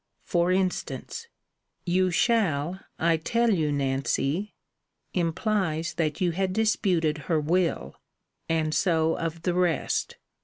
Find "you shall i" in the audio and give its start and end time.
1.85-3.17